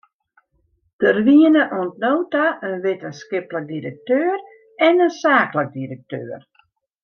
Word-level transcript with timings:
Der 1.03 1.17
wienen 1.27 1.75
oant 1.79 1.99
no 2.03 2.11
ta 2.31 2.45
in 2.69 2.75
wittenskiplik 2.85 3.67
direkteur 3.73 4.35
en 4.87 4.93
in 5.07 5.13
saaklik 5.21 5.69
direkteur. 5.79 6.37